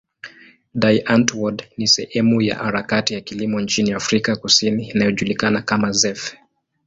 Die 0.73 1.05
Antwoord 1.05 1.63
ni 1.77 1.87
sehemu 1.87 2.41
ya 2.41 2.55
harakati 2.55 3.13
ya 3.13 3.21
kilimo 3.21 3.61
nchini 3.61 3.91
Afrika 3.93 4.35
Kusini 4.35 4.89
inayojulikana 4.89 5.61
kama 5.61 5.91
zef. 5.91 6.35